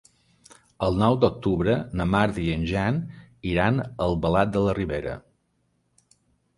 El 0.87 0.95
nou 1.01 1.17
d'octubre 1.23 1.75
na 2.01 2.09
Marta 2.15 2.43
i 2.45 2.47
en 2.55 2.65
Jan 2.73 2.99
iran 3.53 3.81
a 3.85 3.89
Albalat 4.09 4.57
de 4.57 4.67
la 4.71 4.79
Ribera. 4.83 5.19